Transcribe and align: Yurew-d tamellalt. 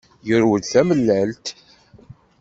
Yurew-d 0.27 0.63
tamellalt. 0.71 1.45